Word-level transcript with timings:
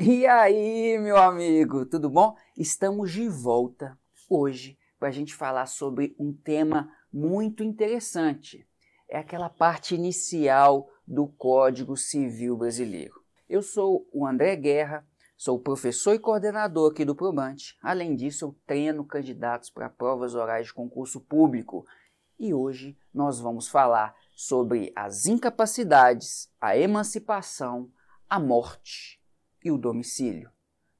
E 0.00 0.28
aí, 0.28 0.96
meu 0.96 1.16
amigo, 1.16 1.84
tudo 1.84 2.08
bom? 2.08 2.36
Estamos 2.56 3.10
de 3.10 3.28
volta 3.28 3.98
hoje 4.30 4.78
para 4.96 5.08
a 5.08 5.10
gente 5.10 5.34
falar 5.34 5.66
sobre 5.66 6.14
um 6.16 6.32
tema 6.32 6.88
muito 7.12 7.64
interessante. 7.64 8.64
É 9.08 9.18
aquela 9.18 9.50
parte 9.50 9.96
inicial 9.96 10.88
do 11.04 11.26
Código 11.26 11.96
Civil 11.96 12.56
Brasileiro. 12.56 13.20
Eu 13.48 13.60
sou 13.60 14.08
o 14.12 14.24
André 14.24 14.54
Guerra, 14.54 15.04
sou 15.36 15.58
professor 15.58 16.14
e 16.14 16.18
coordenador 16.20 16.92
aqui 16.92 17.04
do 17.04 17.16
Probante. 17.16 17.76
Além 17.82 18.14
disso, 18.14 18.44
eu 18.44 18.56
treino 18.68 19.04
candidatos 19.04 19.68
para 19.68 19.90
provas 19.90 20.36
orais 20.36 20.68
de 20.68 20.74
concurso 20.74 21.20
público. 21.20 21.84
E 22.38 22.54
hoje 22.54 22.96
nós 23.12 23.40
vamos 23.40 23.66
falar 23.66 24.14
sobre 24.36 24.92
as 24.94 25.26
incapacidades, 25.26 26.48
a 26.60 26.78
emancipação, 26.78 27.90
a 28.30 28.38
morte 28.38 29.17
e 29.68 29.70
o 29.70 29.78
domicílio. 29.78 30.50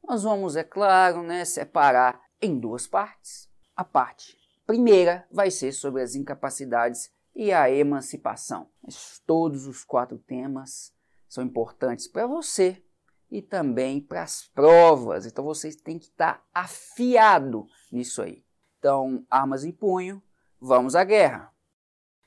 Nós 0.06 0.22
vamos, 0.22 0.56
é 0.56 0.62
claro, 0.62 1.22
né, 1.22 1.45
separar 1.45 2.20
em 2.40 2.59
duas 2.59 2.86
partes. 2.86 3.48
A 3.74 3.84
parte 3.84 4.38
primeira 4.66 5.26
vai 5.32 5.50
ser 5.50 5.72
sobre 5.72 6.02
as 6.02 6.14
incapacidades 6.14 7.10
e 7.34 7.52
a 7.52 7.70
emancipação. 7.70 8.68
Mas 8.82 9.20
todos 9.26 9.66
os 9.66 9.82
quatro 9.82 10.18
temas 10.18 10.92
são 11.28 11.42
importantes 11.42 12.06
para 12.06 12.26
você 12.26 12.84
e 13.30 13.40
também 13.40 14.00
para 14.00 14.23
as 14.23 14.46
provas. 14.48 15.24
Então 15.24 15.45
vocês 15.45 15.76
têm 15.76 15.98
que 15.98 16.06
estar 16.06 16.46
afiado 16.52 17.66
nisso 17.90 18.20
aí. 18.20 18.45
Então, 18.78 19.26
armas 19.30 19.64
em 19.64 19.73
punho, 19.73 20.23
vamos 20.60 20.95
à 20.95 21.02
guerra. 21.02 21.52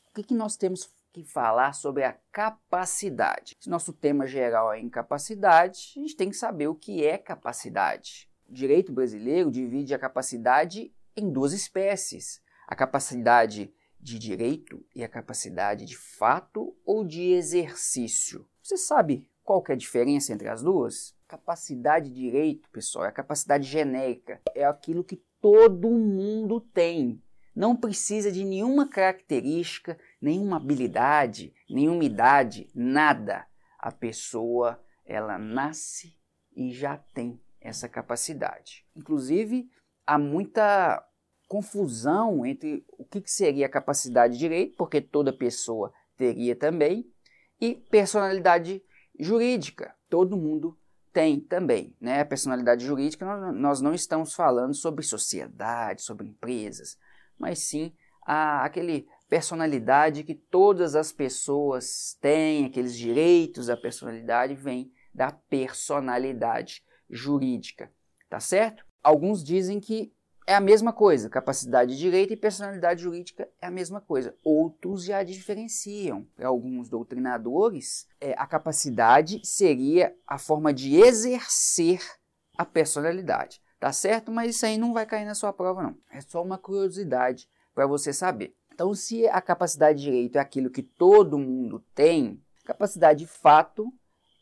O 0.09 0.13
que, 0.15 0.23
que 0.23 0.33
nós 0.33 0.57
temos 0.57 0.91
que 1.11 1.23
falar 1.23 1.73
sobre 1.73 2.03
a 2.03 2.17
capacidade. 2.31 3.55
Se 3.59 3.69
nosso 3.69 3.91
tema 3.91 4.25
geral 4.25 4.73
é 4.73 4.79
incapacidade, 4.79 5.93
a 5.95 5.99
gente 5.99 6.15
tem 6.15 6.29
que 6.29 6.35
saber 6.35 6.67
o 6.67 6.75
que 6.75 7.05
é 7.05 7.17
capacidade. 7.17 8.29
O 8.47 8.53
direito 8.53 8.91
brasileiro 8.91 9.51
divide 9.51 9.93
a 9.93 9.99
capacidade 9.99 10.93
em 11.15 11.31
duas 11.31 11.53
espécies: 11.53 12.41
a 12.67 12.75
capacidade 12.75 13.73
de 13.99 14.17
direito 14.17 14.83
e 14.95 15.03
a 15.03 15.09
capacidade 15.09 15.85
de 15.85 15.95
fato 15.95 16.75
ou 16.85 17.05
de 17.05 17.31
exercício. 17.31 18.47
Você 18.61 18.77
sabe 18.77 19.27
qual 19.43 19.61
que 19.61 19.71
é 19.71 19.75
a 19.75 19.77
diferença 19.77 20.33
entre 20.33 20.47
as 20.47 20.63
duas? 20.63 21.15
Capacidade 21.27 22.09
de 22.09 22.15
direito, 22.15 22.69
pessoal, 22.69 23.05
é 23.05 23.09
a 23.09 23.11
capacidade 23.11 23.67
genérica, 23.67 24.41
é 24.55 24.65
aquilo 24.65 25.03
que 25.03 25.21
todo 25.39 25.89
mundo 25.89 26.59
tem. 26.59 27.21
Não 27.55 27.75
precisa 27.75 28.31
de 28.31 28.43
nenhuma 28.43 28.87
característica, 28.87 29.97
nenhuma 30.21 30.57
habilidade, 30.57 31.53
nenhuma 31.69 32.03
idade, 32.03 32.69
nada. 32.73 33.45
A 33.77 33.91
pessoa, 33.91 34.81
ela 35.05 35.37
nasce 35.37 36.15
e 36.55 36.71
já 36.71 36.97
tem 36.97 37.41
essa 37.59 37.89
capacidade. 37.89 38.85
Inclusive, 38.95 39.69
há 40.05 40.17
muita 40.17 41.05
confusão 41.47 42.45
entre 42.45 42.85
o 42.97 43.03
que 43.03 43.21
seria 43.25 43.67
capacidade 43.67 44.33
de 44.33 44.39
direito, 44.39 44.77
porque 44.77 45.01
toda 45.01 45.33
pessoa 45.33 45.93
teria 46.15 46.55
também, 46.55 47.11
e 47.59 47.75
personalidade 47.75 48.81
jurídica. 49.19 49.93
Todo 50.09 50.37
mundo 50.37 50.77
tem 51.11 51.39
também. 51.39 51.95
Né? 51.99 52.21
A 52.21 52.25
personalidade 52.25 52.85
jurídica, 52.85 53.51
nós 53.51 53.81
não 53.81 53.93
estamos 53.93 54.33
falando 54.33 54.73
sobre 54.73 55.03
sociedade, 55.03 56.01
sobre 56.01 56.27
empresas, 56.27 56.97
mas 57.37 57.59
sim 57.59 57.93
a, 58.25 58.63
aquele 58.63 59.07
personalidade 59.29 60.23
que 60.23 60.35
todas 60.35 60.95
as 60.95 61.11
pessoas 61.11 62.17
têm, 62.19 62.65
aqueles 62.65 62.97
direitos 62.97 63.67
da 63.67 63.77
personalidade 63.77 64.53
vêm 64.55 64.91
da 65.13 65.31
personalidade 65.31 66.83
jurídica, 67.09 67.91
tá 68.29 68.39
certo? 68.39 68.85
Alguns 69.03 69.43
dizem 69.43 69.79
que 69.79 70.13
é 70.47 70.55
a 70.55 70.59
mesma 70.59 70.91
coisa, 70.91 71.29
capacidade 71.29 71.93
de 71.93 71.99
direito 71.99 72.33
e 72.33 72.37
personalidade 72.37 73.03
jurídica 73.03 73.47
é 73.61 73.67
a 73.67 73.71
mesma 73.71 74.01
coisa. 74.01 74.35
Outros 74.43 75.05
já 75.05 75.23
diferenciam. 75.23 76.27
Para 76.35 76.47
alguns 76.47 76.89
doutrinadores, 76.89 78.07
é, 78.19 78.33
a 78.33 78.45
capacidade 78.45 79.39
seria 79.45 80.13
a 80.27 80.37
forma 80.37 80.73
de 80.73 80.95
exercer 80.95 82.01
a 82.57 82.65
personalidade, 82.65 83.61
tá 83.81 83.91
certo? 83.91 84.31
Mas 84.31 84.55
isso 84.55 84.65
aí 84.67 84.77
não 84.77 84.93
vai 84.93 85.07
cair 85.07 85.25
na 85.25 85.33
sua 85.33 85.51
prova, 85.51 85.81
não. 85.81 85.97
É 86.11 86.21
só 86.21 86.41
uma 86.41 86.57
curiosidade 86.57 87.49
para 87.73 87.87
você 87.87 88.13
saber. 88.13 88.55
Então, 88.71 88.93
se 88.93 89.27
a 89.27 89.41
capacidade 89.41 89.97
de 89.97 90.05
direito 90.05 90.37
é 90.37 90.39
aquilo 90.39 90.69
que 90.69 90.83
todo 90.83 91.39
mundo 91.39 91.83
tem, 91.95 92.39
capacidade 92.63 93.19
de 93.19 93.27
fato 93.27 93.91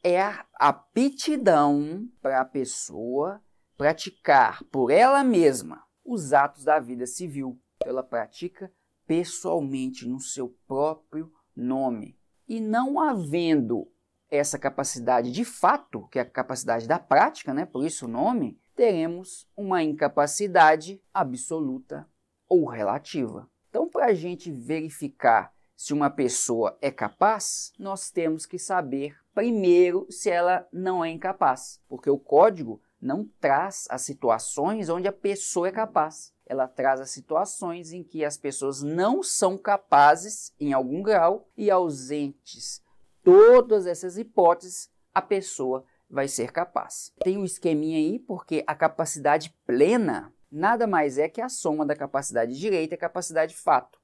é 0.04 0.22
a 0.22 0.46
aptidão 0.56 2.06
para 2.22 2.42
a 2.42 2.46
pessoa 2.46 3.42
praticar 3.78 4.62
por 4.66 4.92
ela 4.92 5.24
mesma 5.24 5.84
os 6.04 6.34
atos 6.34 6.66
da 6.66 6.78
vida 6.78 7.08
civil. 7.08 7.58
Ela 7.86 8.04
pratica 8.04 8.70
pessoalmente 9.08 10.06
no 10.06 10.20
seu 10.20 10.50
próprio 10.68 11.32
nome. 11.56 12.20
E 12.46 12.60
não 12.60 13.00
havendo 13.00 13.90
essa 14.30 14.60
capacidade 14.60 15.32
de 15.32 15.46
fato, 15.46 16.08
que 16.10 16.20
é 16.20 16.24
a 16.24 16.30
capacidade 16.30 16.88
da 16.88 17.00
prática, 17.00 17.54
né? 17.54 17.66
por 17.66 17.86
isso 17.86 18.06
o 18.06 18.10
nome, 18.10 18.60
teremos 18.80 19.46
uma 19.58 19.84
incapacidade 19.84 21.02
absoluta 21.14 22.08
ou 22.48 22.66
relativa. 22.66 23.46
Então, 23.70 23.90
para 23.90 24.06
a 24.06 24.14
gente 24.14 24.50
verificar 24.50 25.54
se 25.76 25.94
uma 25.94 26.10
pessoa 26.10 26.78
é 26.82 26.90
capaz, 26.90 27.74
nós 27.78 28.10
temos 28.10 28.46
que 28.46 28.58
saber 28.58 29.18
primeiro 29.36 30.08
se 30.10 30.30
ela 30.30 30.66
não 30.72 31.04
é 31.04 31.10
incapaz, 31.10 31.82
porque 31.90 32.10
o 32.10 32.18
código 32.18 32.82
não 33.02 33.30
traz 33.42 33.86
as 33.90 34.04
situações 34.04 34.88
onde 34.88 35.10
a 35.10 35.14
pessoa 35.14 35.68
é 35.68 35.74
capaz. 35.74 36.34
Ela 36.46 36.66
traz 36.66 37.02
as 37.02 37.10
situações 37.10 37.92
em 37.92 38.02
que 38.02 38.24
as 38.24 38.38
pessoas 38.38 38.82
não 38.82 39.22
são 39.22 39.58
capazes 39.58 40.54
em 40.58 40.72
algum 40.72 41.02
grau 41.02 41.50
e 41.58 41.70
ausentes 41.70 42.82
todas 43.26 43.86
essas 43.86 44.18
hipóteses, 44.18 44.90
a 45.14 45.22
pessoa 45.22 45.84
vai 46.10 46.28
ser 46.28 46.52
capaz. 46.52 47.14
Tem 47.24 47.38
um 47.38 47.46
esqueminha 47.46 47.98
aí 47.98 48.20
porque 48.20 48.64
a 48.66 48.76
capacidade 48.76 49.56
plena 49.66 50.34
nada 50.52 50.88
mais 50.88 51.18
é 51.18 51.30
que 51.30 51.42
a 51.42 51.50
soma 51.50 51.86
da 51.86 51.96
capacidade 51.96 52.54
de 52.54 52.60
direito 52.60 52.94
e 52.94 52.96
a 52.96 53.00
capacidade 53.00 53.54
de 53.54 53.62
fato. 53.62 54.00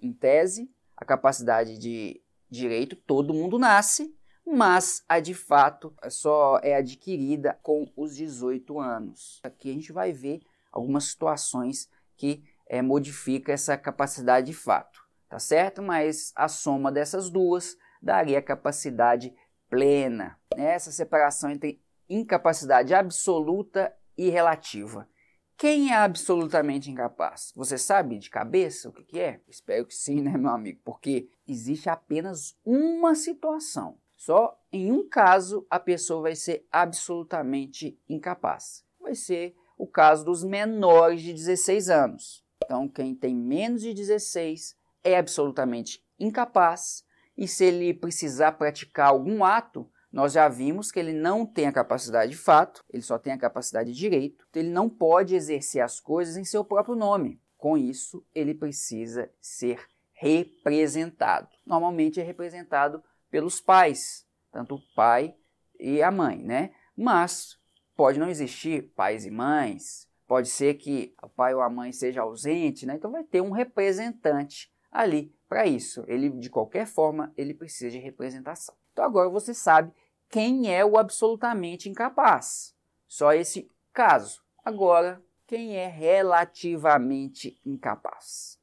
Em 0.00 0.12
tese, 0.12 0.70
a 0.96 1.04
capacidade 1.04 1.78
de 1.78 2.22
direito 2.50 2.94
todo 2.94 3.34
mundo 3.34 3.58
nasce, 3.58 4.14
mas 4.46 5.02
a 5.08 5.18
de 5.18 5.34
fato 5.34 5.94
só 6.08 6.60
é 6.62 6.76
adquirida 6.76 7.58
com 7.62 7.90
os 7.96 8.14
18 8.14 8.78
anos. 8.78 9.40
Aqui 9.42 9.70
a 9.70 9.72
gente 9.72 9.92
vai 9.92 10.12
ver 10.12 10.40
algumas 10.70 11.04
situações 11.04 11.88
que 12.16 12.44
é, 12.68 12.82
modifica 12.82 13.52
essa 13.52 13.76
capacidade 13.76 14.46
de 14.46 14.52
fato, 14.52 15.00
tá 15.28 15.38
certo? 15.38 15.82
Mas 15.82 16.32
a 16.36 16.48
soma 16.48 16.92
dessas 16.92 17.30
duas 17.30 17.76
daria 18.00 18.38
a 18.38 18.42
capacidade 18.42 19.34
plena. 19.68 20.38
Essa 20.56 20.90
separação 20.90 21.50
entre 21.50 21.80
incapacidade 22.08 22.94
absoluta 22.94 23.94
e 24.16 24.28
relativa. 24.30 25.08
Quem 25.56 25.90
é 25.90 25.96
absolutamente 25.96 26.90
incapaz? 26.90 27.50
Você 27.56 27.78
sabe 27.78 28.18
de 28.18 28.28
cabeça 28.28 28.88
o 28.88 28.92
que, 28.92 29.02
que 29.02 29.18
é? 29.18 29.40
Espero 29.48 29.86
que 29.86 29.94
sim, 29.94 30.20
né, 30.22 30.36
meu 30.36 30.50
amigo? 30.50 30.80
Porque 30.84 31.30
existe 31.48 31.88
apenas 31.88 32.54
uma 32.64 33.14
situação. 33.14 33.98
Só 34.16 34.58
em 34.72 34.92
um 34.92 35.08
caso 35.08 35.66
a 35.70 35.78
pessoa 35.78 36.22
vai 36.22 36.34
ser 36.34 36.66
absolutamente 36.70 37.98
incapaz. 38.08 38.84
Vai 39.00 39.14
ser 39.14 39.54
o 39.78 39.86
caso 39.86 40.24
dos 40.24 40.42
menores 40.42 41.22
de 41.22 41.32
16 41.32 41.90
anos. 41.90 42.44
Então, 42.64 42.88
quem 42.88 43.14
tem 43.14 43.34
menos 43.34 43.82
de 43.82 43.94
16 43.94 44.76
é 45.04 45.16
absolutamente 45.16 46.04
incapaz 46.18 47.04
e 47.36 47.46
se 47.46 47.64
ele 47.64 47.92
precisar 47.92 48.52
praticar 48.52 49.08
algum 49.08 49.44
ato, 49.44 49.90
nós 50.10 50.32
já 50.32 50.48
vimos 50.48 50.90
que 50.90 50.98
ele 50.98 51.12
não 51.12 51.44
tem 51.44 51.66
a 51.66 51.72
capacidade 51.72 52.32
de 52.32 52.38
fato, 52.38 52.82
ele 52.90 53.02
só 53.02 53.18
tem 53.18 53.32
a 53.32 53.38
capacidade 53.38 53.92
de 53.92 53.98
direito, 53.98 54.46
então 54.48 54.62
ele 54.62 54.72
não 54.72 54.88
pode 54.88 55.34
exercer 55.34 55.82
as 55.82 56.00
coisas 56.00 56.36
em 56.36 56.44
seu 56.44 56.64
próprio 56.64 56.94
nome. 56.94 57.40
Com 57.58 57.76
isso, 57.76 58.24
ele 58.34 58.54
precisa 58.54 59.30
ser 59.40 59.78
representado. 60.12 61.48
Normalmente 61.66 62.20
é 62.20 62.22
representado 62.22 63.02
pelos 63.30 63.60
pais, 63.60 64.26
tanto 64.50 64.76
o 64.76 64.94
pai 64.94 65.34
e 65.78 66.02
a 66.02 66.10
mãe, 66.10 66.42
né? 66.42 66.70
Mas 66.96 67.58
pode 67.94 68.18
não 68.18 68.30
existir 68.30 68.92
pais 68.94 69.26
e 69.26 69.30
mães, 69.30 70.08
pode 70.26 70.48
ser 70.48 70.74
que 70.74 71.14
o 71.22 71.28
pai 71.28 71.54
ou 71.54 71.60
a 71.60 71.68
mãe 71.68 71.92
seja 71.92 72.22
ausente, 72.22 72.86
né? 72.86 72.94
Então 72.94 73.10
vai 73.10 73.24
ter 73.24 73.42
um 73.42 73.50
representante 73.50 74.72
ali 74.90 75.34
para 75.48 75.66
isso. 75.66 76.04
Ele 76.06 76.30
de 76.30 76.50
qualquer 76.50 76.86
forma, 76.86 77.32
ele 77.36 77.54
precisa 77.54 77.90
de 77.90 77.98
representação. 77.98 78.74
Então 78.92 79.04
agora 79.04 79.28
você 79.28 79.52
sabe 79.52 79.92
quem 80.28 80.72
é 80.74 80.84
o 80.84 80.98
absolutamente 80.98 81.88
incapaz. 81.88 82.74
Só 83.06 83.32
esse 83.32 83.70
caso. 83.92 84.42
Agora, 84.64 85.22
quem 85.46 85.76
é 85.76 85.86
relativamente 85.86 87.60
incapaz? 87.64 88.58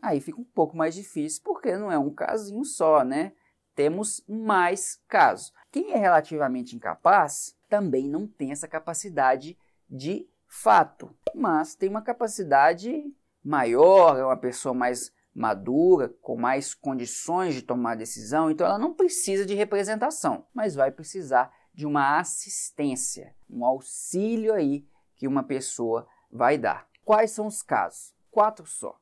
Aí 0.00 0.20
fica 0.20 0.40
um 0.40 0.44
pouco 0.44 0.76
mais 0.76 0.94
difícil 0.94 1.42
porque 1.42 1.76
não 1.76 1.90
é 1.90 1.98
um 1.98 2.10
casinho 2.10 2.64
só, 2.64 3.02
né? 3.02 3.32
Temos 3.74 4.22
mais 4.28 5.02
casos. 5.08 5.52
Quem 5.70 5.92
é 5.92 5.96
relativamente 5.96 6.76
incapaz 6.76 7.56
também 7.68 8.08
não 8.08 8.26
tem 8.26 8.52
essa 8.52 8.68
capacidade 8.68 9.56
de 9.88 10.28
fato, 10.46 11.14
mas 11.34 11.74
tem 11.74 11.88
uma 11.88 12.02
capacidade 12.02 13.04
maior, 13.42 14.18
é 14.18 14.24
uma 14.24 14.36
pessoa 14.36 14.74
mais 14.74 15.12
madura, 15.34 16.08
com 16.20 16.36
mais 16.36 16.74
condições 16.74 17.54
de 17.54 17.62
tomar 17.62 17.96
decisão, 17.96 18.50
então 18.50 18.66
ela 18.66 18.78
não 18.78 18.94
precisa 18.94 19.46
de 19.46 19.54
representação, 19.54 20.46
mas 20.52 20.74
vai 20.74 20.90
precisar 20.90 21.52
de 21.72 21.86
uma 21.86 22.18
assistência, 22.18 23.34
um 23.48 23.64
auxílio 23.64 24.52
aí 24.52 24.86
que 25.14 25.28
uma 25.28 25.42
pessoa 25.42 26.06
vai 26.30 26.58
dar. 26.58 26.88
Quais 27.04 27.30
são 27.30 27.46
os 27.46 27.62
casos? 27.62 28.14
Quatro 28.30 28.66
só. 28.66 28.98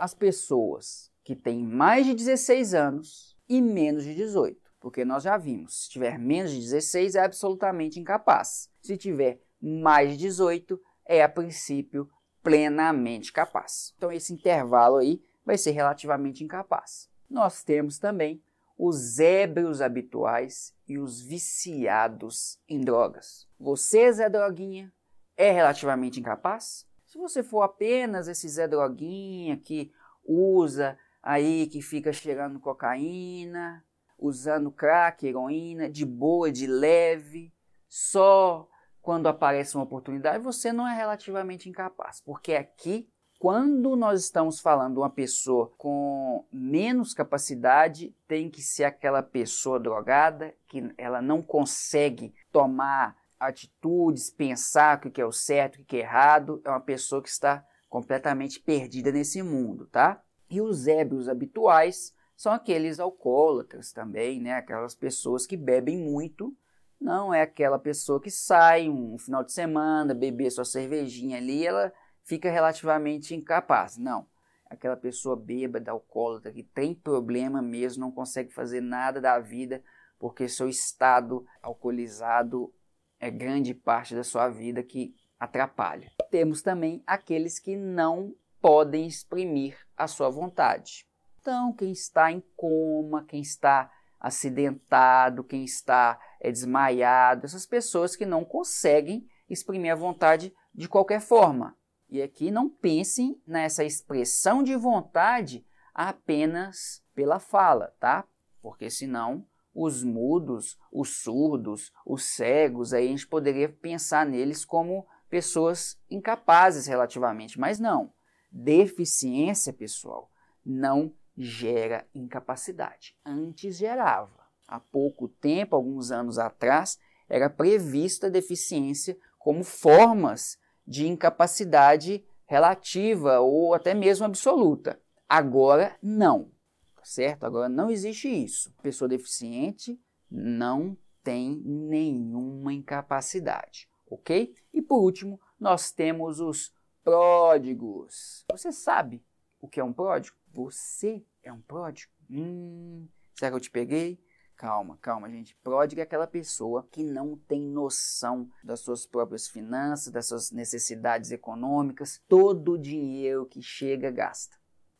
As 0.00 0.14
pessoas 0.14 1.12
que 1.22 1.36
têm 1.36 1.62
mais 1.62 2.06
de 2.06 2.14
16 2.14 2.74
anos 2.74 3.36
e 3.48 3.60
menos 3.60 4.04
de 4.04 4.14
18. 4.14 4.60
Porque 4.80 5.04
nós 5.04 5.22
já 5.22 5.36
vimos, 5.38 5.84
se 5.84 5.90
tiver 5.90 6.18
menos 6.18 6.50
de 6.50 6.60
16 6.60 7.14
é 7.14 7.24
absolutamente 7.24 7.98
incapaz. 7.98 8.68
Se 8.82 8.96
tiver 8.96 9.40
mais 9.60 10.12
de 10.12 10.18
18 10.18 10.78
é 11.06 11.22
a 11.22 11.28
princípio 11.28 12.08
plenamente 12.42 13.32
capaz. 13.32 13.94
Então 13.96 14.12
esse 14.12 14.32
intervalo 14.32 14.96
aí 14.96 15.22
vai 15.44 15.58
ser 15.58 15.72
relativamente 15.72 16.42
incapaz. 16.42 17.08
Nós 17.28 17.62
temos 17.62 17.98
também 17.98 18.42
os 18.76 19.18
ébrios 19.18 19.80
habituais 19.80 20.74
e 20.88 20.98
os 20.98 21.20
viciados 21.20 22.58
em 22.68 22.80
drogas. 22.80 23.46
Você, 23.58 24.12
Zé 24.12 24.28
Droguinha, 24.28 24.92
é 25.36 25.50
relativamente 25.50 26.18
incapaz? 26.18 26.86
Se 27.06 27.18
você 27.18 27.42
for 27.42 27.62
apenas 27.62 28.26
esse 28.26 28.48
Zé 28.48 28.66
Droguinha 28.66 29.56
que 29.56 29.92
usa 30.24 30.98
aí, 31.22 31.66
que 31.66 31.80
fica 31.80 32.12
cheirando 32.12 32.58
cocaína, 32.58 33.84
usando 34.18 34.70
crack, 34.70 35.26
heroína, 35.26 35.88
de 35.88 36.04
boa, 36.04 36.50
de 36.50 36.66
leve, 36.66 37.52
só 37.88 38.68
quando 39.00 39.28
aparece 39.28 39.76
uma 39.76 39.84
oportunidade, 39.84 40.42
você 40.42 40.72
não 40.72 40.88
é 40.88 40.96
relativamente 40.96 41.68
incapaz, 41.68 42.20
porque 42.22 42.54
aqui 42.54 43.08
quando 43.38 43.94
nós 43.96 44.22
estamos 44.22 44.60
falando 44.60 44.98
uma 44.98 45.10
pessoa 45.10 45.70
com 45.76 46.46
menos 46.52 47.12
capacidade, 47.12 48.14
tem 48.26 48.48
que 48.48 48.62
ser 48.62 48.84
aquela 48.84 49.22
pessoa 49.22 49.78
drogada 49.78 50.54
que 50.66 50.92
ela 50.96 51.20
não 51.20 51.42
consegue 51.42 52.34
tomar 52.50 53.16
atitudes, 53.38 54.30
pensar 54.30 54.96
o 55.04 55.10
que 55.10 55.20
é 55.20 55.26
o 55.26 55.32
certo, 55.32 55.80
o 55.80 55.84
que 55.84 55.96
é 55.96 56.00
errado, 56.00 56.62
é 56.64 56.70
uma 56.70 56.80
pessoa 56.80 57.22
que 57.22 57.28
está 57.28 57.64
completamente 57.88 58.58
perdida 58.60 59.12
nesse 59.12 59.42
mundo, 59.42 59.86
tá? 59.86 60.22
E 60.48 60.60
os 60.60 60.86
ébrios 60.86 61.28
habituais 61.28 62.14
são 62.36 62.52
aqueles 62.52 62.98
alcoólatras 62.98 63.92
também, 63.92 64.40
né? 64.40 64.54
Aquelas 64.54 64.94
pessoas 64.94 65.46
que 65.46 65.56
bebem 65.56 65.98
muito. 65.98 66.56
Não 67.00 67.34
é 67.34 67.42
aquela 67.42 67.78
pessoa 67.78 68.20
que 68.20 68.30
sai 68.30 68.88
um 68.88 69.18
final 69.18 69.44
de 69.44 69.52
semana, 69.52 70.14
beber 70.14 70.50
sua 70.50 70.64
cervejinha 70.64 71.36
ali, 71.36 71.66
ela 71.66 71.92
fica 72.24 72.50
relativamente 72.50 73.34
incapaz. 73.34 73.96
Não. 73.96 74.26
Aquela 74.68 74.96
pessoa 74.96 75.36
bêbada, 75.36 75.90
alcoólatra, 75.90 76.52
que 76.52 76.62
tem 76.62 76.94
problema 76.94 77.62
mesmo, 77.62 78.00
não 78.00 78.10
consegue 78.10 78.52
fazer 78.52 78.80
nada 78.80 79.20
da 79.20 79.38
vida 79.38 79.82
porque 80.18 80.48
seu 80.48 80.68
estado 80.68 81.46
alcoolizado 81.62 82.72
é 83.20 83.30
grande 83.30 83.74
parte 83.74 84.14
da 84.14 84.24
sua 84.24 84.48
vida 84.48 84.82
que 84.82 85.14
atrapalha. 85.38 86.10
Temos 86.30 86.62
também 86.62 87.02
aqueles 87.06 87.58
que 87.58 87.76
não 87.76 88.34
podem 88.60 89.06
exprimir 89.06 89.76
a 89.96 90.06
sua 90.06 90.30
vontade. 90.30 91.06
Então, 91.40 91.72
quem 91.74 91.92
está 91.92 92.32
em 92.32 92.42
coma, 92.56 93.24
quem 93.24 93.42
está 93.42 93.92
acidentado, 94.18 95.44
quem 95.44 95.62
está 95.62 96.18
é, 96.40 96.50
desmaiado, 96.50 97.44
essas 97.44 97.66
pessoas 97.66 98.16
que 98.16 98.24
não 98.24 98.42
conseguem 98.42 99.28
exprimir 99.48 99.92
a 99.92 99.96
vontade 99.96 100.54
de 100.74 100.88
qualquer 100.88 101.20
forma. 101.20 101.76
E 102.14 102.22
aqui 102.22 102.48
não 102.48 102.70
pensem 102.70 103.42
nessa 103.44 103.82
expressão 103.82 104.62
de 104.62 104.76
vontade 104.76 105.66
apenas 105.92 107.02
pela 107.12 107.40
fala, 107.40 107.92
tá? 107.98 108.24
Porque 108.62 108.88
senão 108.88 109.44
os 109.74 110.04
mudos, 110.04 110.78
os 110.92 111.16
surdos, 111.24 111.92
os 112.06 112.22
cegos, 112.22 112.92
aí 112.92 113.06
a 113.06 113.10
gente 113.10 113.26
poderia 113.26 113.68
pensar 113.68 114.24
neles 114.24 114.64
como 114.64 115.04
pessoas 115.28 115.98
incapazes 116.08 116.86
relativamente, 116.86 117.58
mas 117.58 117.80
não. 117.80 118.12
Deficiência, 118.48 119.72
pessoal, 119.72 120.30
não 120.64 121.12
gera 121.36 122.06
incapacidade. 122.14 123.16
Antes 123.26 123.76
gerava. 123.76 124.46
Há 124.68 124.78
pouco 124.78 125.26
tempo, 125.26 125.74
alguns 125.74 126.12
anos 126.12 126.38
atrás, 126.38 126.96
era 127.28 127.50
prevista 127.50 128.30
deficiência 128.30 129.18
como 129.36 129.64
formas 129.64 130.62
de 130.86 131.06
incapacidade 131.06 132.24
relativa 132.46 133.40
ou 133.40 133.74
até 133.74 133.94
mesmo 133.94 134.24
absoluta. 134.24 135.00
Agora, 135.28 135.96
não. 136.02 136.50
Tá 136.94 137.04
certo? 137.04 137.44
Agora 137.44 137.68
não 137.68 137.90
existe 137.90 138.28
isso. 138.28 138.72
Pessoa 138.82 139.08
deficiente 139.08 139.98
não 140.30 140.96
tem 141.22 141.56
nenhuma 141.64 142.72
incapacidade, 142.72 143.88
ok? 144.06 144.54
E 144.72 144.82
por 144.82 145.00
último, 145.00 145.40
nós 145.58 145.90
temos 145.90 146.38
os 146.38 146.72
pródigos. 147.02 148.44
Você 148.50 148.70
sabe 148.70 149.24
o 149.60 149.68
que 149.68 149.80
é 149.80 149.84
um 149.84 149.92
pródigo? 149.92 150.36
Você 150.52 151.24
é 151.42 151.52
um 151.52 151.60
pródigo? 151.60 152.12
Hum, 152.30 153.08
será 153.34 153.50
que 153.50 153.56
eu 153.56 153.60
te 153.60 153.70
peguei? 153.70 154.18
Calma, 154.56 154.96
calma, 155.00 155.28
gente. 155.28 155.56
Pródiga 155.62 156.02
é 156.02 156.04
aquela 156.04 156.26
pessoa 156.26 156.86
que 156.90 157.02
não 157.02 157.36
tem 157.36 157.60
noção 157.60 158.48
das 158.62 158.80
suas 158.80 159.04
próprias 159.04 159.48
finanças, 159.48 160.12
das 160.12 160.28
suas 160.28 160.52
necessidades 160.52 161.32
econômicas. 161.32 162.20
Todo 162.28 162.72
o 162.72 162.78
dinheiro 162.78 163.46
que 163.46 163.60
chega, 163.60 164.10
gasta. 164.10 164.56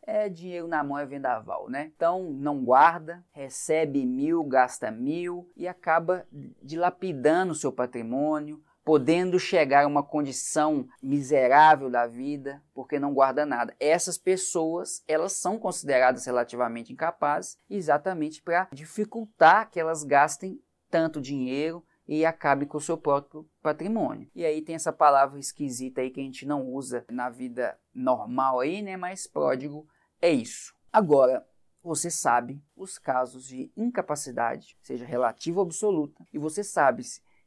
É 0.06 0.28
dinheiro 0.28 0.66
na 0.66 0.84
mão 0.84 0.98
é 0.98 1.06
vendaval, 1.06 1.70
né? 1.70 1.90
Então 1.96 2.30
não 2.30 2.62
guarda, 2.62 3.24
recebe 3.32 4.04
mil, 4.04 4.44
gasta 4.44 4.90
mil 4.90 5.50
e 5.56 5.66
acaba 5.66 6.26
dilapidando 6.62 7.52
o 7.52 7.56
seu 7.56 7.72
patrimônio, 7.72 8.62
podendo 8.84 9.38
chegar 9.38 9.84
a 9.84 9.88
uma 9.88 10.02
condição 10.02 10.86
miserável 11.02 11.90
da 11.90 12.06
vida 12.06 12.62
porque 12.74 12.98
não 12.98 13.14
guarda 13.14 13.46
nada. 13.46 13.74
Essas 13.80 14.18
pessoas, 14.18 15.02
elas 15.08 15.32
são 15.32 15.58
consideradas 15.58 16.26
relativamente 16.26 16.92
incapazes 16.92 17.58
exatamente 17.68 18.42
para 18.42 18.68
dificultar 18.72 19.70
que 19.70 19.80
elas 19.80 20.04
gastem 20.04 20.60
tanto 20.90 21.20
dinheiro 21.20 21.82
e 22.06 22.26
acabem 22.26 22.68
com 22.68 22.76
o 22.76 22.80
seu 22.80 22.98
próprio 22.98 23.48
patrimônio. 23.62 24.28
E 24.34 24.44
aí 24.44 24.60
tem 24.60 24.74
essa 24.74 24.92
palavra 24.92 25.38
esquisita 25.38 26.02
aí 26.02 26.10
que 26.10 26.20
a 26.20 26.22
gente 26.22 26.46
não 26.46 26.66
usa 26.66 27.04
na 27.10 27.30
vida 27.30 27.78
normal 27.94 28.60
aí, 28.60 28.82
né, 28.82 28.96
mas 28.96 29.26
pródigo 29.26 29.88
é 30.20 30.30
isso. 30.30 30.74
Agora, 30.92 31.46
você 31.82 32.10
sabe 32.10 32.62
os 32.76 32.98
casos 32.98 33.46
de 33.46 33.70
incapacidade, 33.76 34.76
seja 34.80 35.04
relativa 35.04 35.60
ou 35.60 35.66
absoluta, 35.66 36.26
e 36.32 36.38
você 36.38 36.62
sabe 36.64 37.02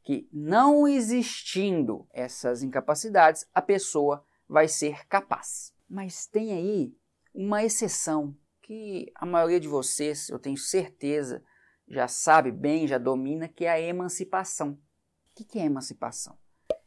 que, 0.08 0.26
não 0.32 0.88
existindo 0.88 2.08
essas 2.14 2.62
incapacidades, 2.62 3.44
a 3.52 3.60
pessoa 3.60 4.24
vai 4.48 4.66
ser 4.66 5.06
capaz. 5.06 5.74
Mas 5.86 6.26
tem 6.26 6.50
aí 6.54 6.96
uma 7.34 7.62
exceção 7.62 8.34
que 8.62 9.12
a 9.14 9.26
maioria 9.26 9.60
de 9.60 9.68
vocês, 9.68 10.30
eu 10.30 10.38
tenho 10.38 10.56
certeza, 10.56 11.44
já 11.86 12.08
sabe 12.08 12.50
bem, 12.50 12.88
já 12.88 12.96
domina, 12.96 13.48
que 13.48 13.66
é 13.66 13.70
a 13.70 13.78
emancipação. 13.78 14.80
O 15.38 15.44
que 15.44 15.58
é 15.58 15.66
emancipação? 15.66 16.38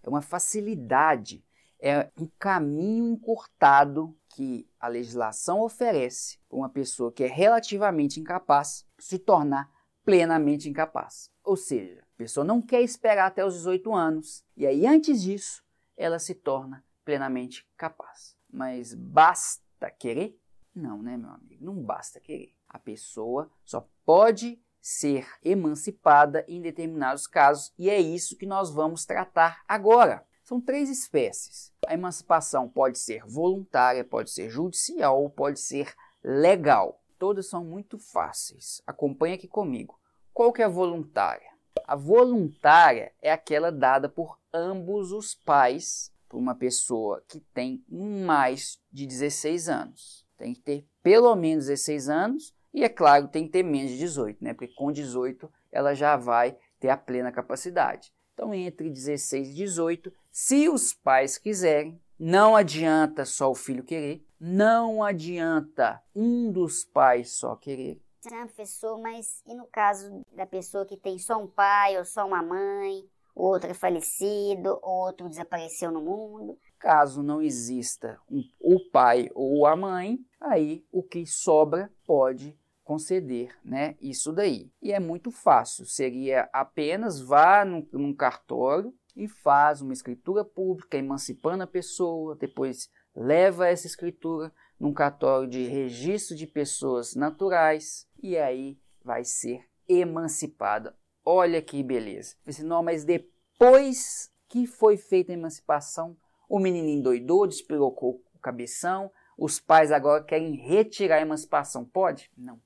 É 0.01 0.09
uma 0.09 0.23
facilidade, 0.23 1.45
é 1.79 2.09
um 2.17 2.27
caminho 2.39 3.05
encurtado 3.05 4.17
que 4.29 4.67
a 4.79 4.87
legislação 4.87 5.61
oferece 5.61 6.39
para 6.49 6.57
uma 6.57 6.69
pessoa 6.69 7.11
que 7.11 7.23
é 7.23 7.27
relativamente 7.27 8.19
incapaz 8.19 8.83
se 8.97 9.19
tornar 9.19 9.69
plenamente 10.03 10.67
incapaz. 10.67 11.29
Ou 11.43 11.55
seja, 11.55 12.03
pessoa 12.21 12.43
não 12.43 12.61
quer 12.61 12.81
esperar 12.81 13.25
até 13.25 13.43
os 13.43 13.55
18 13.55 13.93
anos 13.93 14.45
e 14.55 14.67
aí 14.67 14.85
antes 14.85 15.23
disso 15.23 15.63
ela 15.97 16.19
se 16.19 16.35
torna 16.35 16.83
plenamente 17.03 17.67
capaz. 17.75 18.35
Mas 18.47 18.93
basta 18.93 19.89
querer? 19.97 20.39
Não, 20.73 21.01
né, 21.01 21.17
meu 21.17 21.31
amigo? 21.31 21.65
Não 21.65 21.75
basta 21.75 22.19
querer. 22.19 22.53
A 22.69 22.77
pessoa 22.77 23.51
só 23.65 23.87
pode 24.05 24.61
ser 24.79 25.27
emancipada 25.43 26.45
em 26.47 26.61
determinados 26.61 27.25
casos 27.25 27.73
e 27.77 27.89
é 27.89 27.99
isso 27.99 28.37
que 28.37 28.45
nós 28.45 28.69
vamos 28.69 29.03
tratar 29.03 29.63
agora. 29.67 30.23
São 30.43 30.61
três 30.61 30.89
espécies. 30.89 31.73
A 31.87 31.93
emancipação 31.93 32.69
pode 32.69 32.99
ser 32.99 33.25
voluntária, 33.25 34.03
pode 34.03 34.29
ser 34.29 34.49
judicial 34.49 35.21
ou 35.21 35.29
pode 35.29 35.59
ser 35.59 35.93
legal. 36.23 37.01
Todas 37.17 37.47
são 37.47 37.63
muito 37.63 37.97
fáceis. 37.97 38.81
Acompanhe 38.85 39.35
aqui 39.35 39.47
comigo. 39.47 39.99
Qual 40.33 40.53
que 40.53 40.61
é 40.61 40.67
voluntária? 40.67 41.50
A 41.91 41.95
voluntária 41.97 43.11
é 43.21 43.33
aquela 43.33 43.69
dada 43.69 44.07
por 44.07 44.39
ambos 44.53 45.11
os 45.11 45.35
pais 45.35 46.09
para 46.29 46.37
uma 46.37 46.55
pessoa 46.55 47.21
que 47.27 47.41
tem 47.53 47.83
mais 47.89 48.79
de 48.89 49.05
16 49.05 49.67
anos. 49.67 50.25
Tem 50.37 50.53
que 50.53 50.61
ter 50.61 50.87
pelo 51.03 51.35
menos 51.35 51.65
16 51.65 52.07
anos 52.07 52.55
e, 52.73 52.85
é 52.85 52.87
claro, 52.87 53.27
tem 53.27 53.43
que 53.43 53.51
ter 53.51 53.63
menos 53.63 53.91
de 53.91 53.97
18, 53.97 54.41
né? 54.41 54.53
Porque 54.53 54.73
com 54.73 54.89
18 54.89 55.51
ela 55.69 55.93
já 55.93 56.15
vai 56.15 56.57
ter 56.79 56.87
a 56.87 56.95
plena 56.95 57.29
capacidade. 57.29 58.13
Então, 58.33 58.53
entre 58.53 58.89
16 58.89 59.49
e 59.49 59.53
18, 59.53 60.13
se 60.31 60.69
os 60.69 60.93
pais 60.93 61.37
quiserem, 61.37 61.99
não 62.17 62.55
adianta 62.55 63.25
só 63.25 63.51
o 63.51 63.55
filho 63.55 63.83
querer, 63.83 64.25
não 64.39 65.03
adianta 65.03 66.01
um 66.15 66.53
dos 66.53 66.85
pais 66.85 67.31
só 67.31 67.53
querer. 67.57 68.01
Ah, 68.27 68.45
professor, 68.45 68.99
mas 68.99 69.41
e 69.47 69.55
no 69.55 69.65
caso 69.65 70.21
da 70.31 70.45
pessoa 70.45 70.85
que 70.85 70.95
tem 70.95 71.17
só 71.17 71.41
um 71.41 71.47
pai 71.47 71.97
ou 71.97 72.05
só 72.05 72.25
uma 72.27 72.43
mãe, 72.43 73.03
outro 73.33 73.71
é 73.71 73.73
falecido, 73.73 74.79
outro 74.83 75.27
desapareceu 75.27 75.91
no 75.91 76.01
mundo? 76.01 76.57
Caso 76.77 77.23
não 77.23 77.41
exista 77.41 78.19
um, 78.29 78.43
o 78.59 78.79
pai 78.91 79.29
ou 79.33 79.65
a 79.65 79.75
mãe, 79.75 80.19
aí 80.39 80.85
o 80.91 81.01
que 81.01 81.25
sobra 81.25 81.91
pode 82.05 82.55
conceder, 82.83 83.57
né? 83.65 83.95
Isso 83.99 84.31
daí. 84.31 84.71
E 84.81 84.91
é 84.91 84.99
muito 84.99 85.31
fácil, 85.31 85.85
seria 85.85 86.47
apenas 86.53 87.19
vá 87.19 87.65
num, 87.65 87.87
num 87.91 88.13
cartório 88.13 88.93
e 89.15 89.27
faz 89.27 89.81
uma 89.81 89.93
escritura 89.93 90.45
pública 90.45 90.97
emancipando 90.97 91.63
a 91.63 91.67
pessoa, 91.67 92.35
depois 92.35 92.87
leva 93.15 93.67
essa 93.67 93.87
escritura 93.87 94.53
num 94.81 94.91
cartório 94.91 95.47
de 95.47 95.67
registro 95.67 96.35
de 96.35 96.47
pessoas 96.47 97.13
naturais 97.13 98.07
e 98.17 98.35
aí 98.35 98.79
vai 99.03 99.23
ser 99.23 99.69
emancipada. 99.87 100.97
Olha 101.23 101.61
que 101.61 101.83
beleza. 101.83 102.35
Disse, 102.43 102.63
não, 102.63 102.81
mas 102.81 103.05
depois 103.05 104.33
que 104.49 104.65
foi 104.65 104.97
feita 104.97 105.31
a 105.31 105.35
emancipação, 105.35 106.17
o 106.49 106.57
menininho 106.57 106.97
endoidou, 106.97 107.45
despirocou 107.45 108.23
o 108.33 108.39
cabeção, 108.39 109.11
os 109.37 109.59
pais 109.59 109.91
agora 109.91 110.23
querem 110.23 110.55
retirar 110.55 111.17
a 111.17 111.21
emancipação. 111.21 111.85
Pode? 111.85 112.31
Não. 112.35 112.59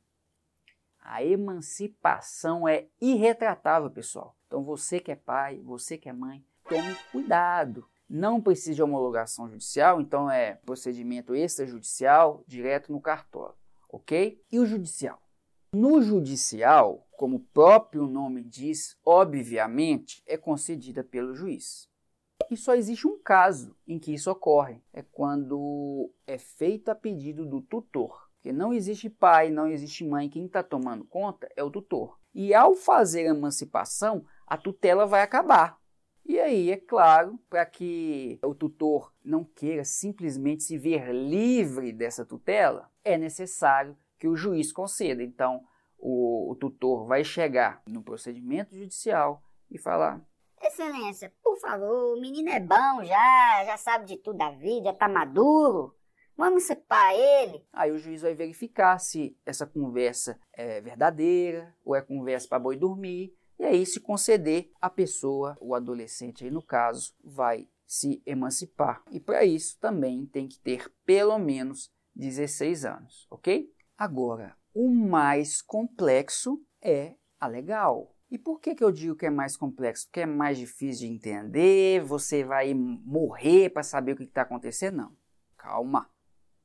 A 1.01 1.21
emancipação 1.21 2.65
é 2.65 2.87
irretratável, 3.01 3.91
pessoal. 3.91 4.37
Então 4.47 4.63
você 4.63 5.01
que 5.01 5.11
é 5.11 5.17
pai, 5.17 5.59
você 5.59 5.97
que 5.97 6.07
é 6.07 6.13
mãe, 6.13 6.41
tome 6.63 6.95
cuidado. 7.11 7.85
Não 8.09 8.39
precisa 8.39 8.75
de 8.75 8.83
homologação 8.83 9.49
judicial, 9.49 9.99
então 9.99 10.29
é 10.29 10.55
procedimento 10.65 11.33
extrajudicial 11.35 12.43
direto 12.47 12.91
no 12.91 13.01
cartório, 13.01 13.55
ok? 13.89 14.39
E 14.51 14.59
o 14.59 14.65
judicial? 14.65 15.19
No 15.73 16.01
judicial, 16.01 17.05
como 17.17 17.37
o 17.37 17.43
próprio 17.53 18.07
nome 18.07 18.43
diz, 18.43 18.95
obviamente 19.03 20.23
é 20.25 20.37
concedida 20.37 21.03
pelo 21.03 21.33
juiz. 21.33 21.89
E 22.49 22.55
só 22.55 22.75
existe 22.75 23.07
um 23.07 23.17
caso 23.21 23.75
em 23.87 23.97
que 23.97 24.13
isso 24.13 24.29
ocorre: 24.29 24.81
é 24.93 25.01
quando 25.01 26.11
é 26.27 26.37
feito 26.37 26.89
a 26.89 26.95
pedido 26.95 27.45
do 27.45 27.61
tutor. 27.61 28.29
Porque 28.35 28.53
não 28.53 28.71
existe 28.71 29.09
pai, 29.09 29.49
não 29.49 29.67
existe 29.67 30.05
mãe, 30.05 30.29
quem 30.29 30.45
está 30.45 30.61
tomando 30.61 31.03
conta 31.03 31.49
é 31.55 31.63
o 31.63 31.71
tutor. 31.71 32.19
E 32.33 32.53
ao 32.53 32.75
fazer 32.75 33.25
a 33.27 33.31
emancipação, 33.31 34.23
a 34.45 34.55
tutela 34.55 35.07
vai 35.07 35.23
acabar. 35.23 35.79
E 36.25 36.39
aí, 36.39 36.71
é 36.71 36.77
claro, 36.77 37.39
para 37.47 37.63
que 37.67 38.39
o 38.43 38.55
tutor 38.55 39.13
não 39.23 39.43
queira 39.43 39.83
simplesmente 39.83 40.63
se 40.63 40.75
ver 40.75 41.13
livre 41.13 41.93
dessa 41.93 42.25
tutela, 42.25 42.91
é 43.03 43.15
necessário 43.15 43.95
que 44.17 44.27
o 44.27 44.35
juiz 44.35 44.71
conceda. 44.71 45.21
Então, 45.21 45.63
o, 45.99 46.51
o 46.51 46.55
tutor 46.55 47.05
vai 47.05 47.23
chegar 47.23 47.83
no 47.87 48.01
procedimento 48.01 48.75
judicial 48.75 49.43
e 49.69 49.77
falar: 49.77 50.19
Excelência, 50.59 51.31
por 51.43 51.59
favor, 51.59 52.17
o 52.17 52.19
menino 52.19 52.49
é 52.49 52.59
bom 52.59 53.03
já, 53.03 53.63
já 53.65 53.77
sabe 53.77 54.05
de 54.05 54.17
tudo 54.17 54.39
da 54.39 54.49
vida, 54.49 54.85
já 54.85 54.91
está 54.93 55.07
maduro. 55.07 55.95
Vamos 56.35 56.63
separar 56.63 57.13
ele. 57.15 57.63
Aí 57.71 57.91
o 57.91 57.97
juiz 57.97 58.23
vai 58.23 58.33
verificar 58.33 58.97
se 58.99 59.37
essa 59.45 59.65
conversa 59.65 60.39
é 60.51 60.81
verdadeira 60.81 61.73
ou 61.85 61.95
é 61.95 62.01
conversa 62.01 62.47
para 62.49 62.59
boi 62.59 62.75
dormir. 62.75 63.33
E 63.57 63.63
aí, 63.63 63.85
se 63.85 63.99
conceder, 63.99 64.69
a 64.81 64.89
pessoa, 64.89 65.57
o 65.61 65.73
adolescente 65.73 66.43
aí 66.43 66.51
no 66.51 66.61
caso, 66.61 67.13
vai 67.23 67.67
se 67.85 68.21
emancipar. 68.25 69.03
E 69.11 69.19
para 69.19 69.45
isso 69.45 69.77
também 69.79 70.25
tem 70.25 70.47
que 70.47 70.59
ter 70.59 70.91
pelo 71.05 71.37
menos 71.37 71.91
16 72.15 72.85
anos, 72.85 73.27
ok? 73.29 73.71
Agora, 73.97 74.57
o 74.73 74.89
mais 74.89 75.61
complexo 75.61 76.61
é 76.81 77.15
a 77.39 77.47
legal. 77.47 78.15
E 78.29 78.37
por 78.37 78.59
que, 78.59 78.75
que 78.75 78.83
eu 78.83 78.91
digo 78.91 79.15
que 79.15 79.25
é 79.25 79.29
mais 79.29 79.55
complexo? 79.55 80.07
Porque 80.07 80.21
é 80.21 80.25
mais 80.25 80.57
difícil 80.57 81.07
de 81.07 81.13
entender, 81.13 82.03
você 82.03 82.43
vai 82.43 82.73
morrer 82.73 83.69
para 83.69 83.83
saber 83.83 84.13
o 84.13 84.17
que 84.17 84.23
está 84.23 84.41
acontecendo? 84.41 84.97
Não. 84.97 85.17
Calma 85.55 86.09